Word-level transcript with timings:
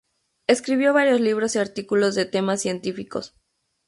Escribió 0.47 0.93
varios 0.95 1.21
libros 1.21 1.55
y 1.55 1.59
artículos 1.59 2.15
de 2.15 2.25
temas 2.25 2.59
científicos. 2.61 3.35